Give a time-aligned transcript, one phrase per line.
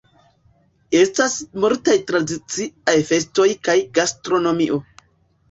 [0.99, 4.83] Estas multaj tradiciaj festoj kaj gastronomio.